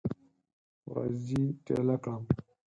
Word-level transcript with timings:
ورځې 0.91 1.43
ټیله 1.65 1.95
کړم 2.03 2.23